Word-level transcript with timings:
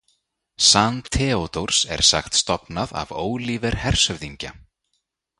San 0.69 0.95
Theódórs 1.15 1.79
er 1.95 2.03
sagt 2.11 2.39
stofnað 2.41 2.93
af 3.01 3.13
Olíver 3.27 3.77
hershöfðingja. 3.83 4.51